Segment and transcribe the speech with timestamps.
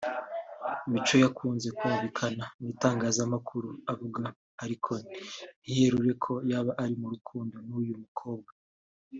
[0.91, 4.21] Mico yakunze kumvikana mu itanagzamakuru avuga
[4.63, 4.91] ariko
[5.61, 8.51] ntiyerure ko yaba ari mu rukundo n’uyu mukobwa